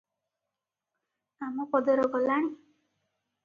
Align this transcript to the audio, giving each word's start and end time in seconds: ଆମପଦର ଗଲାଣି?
ଆମପଦର 1.49 2.09
ଗଲାଣି? 2.17 2.53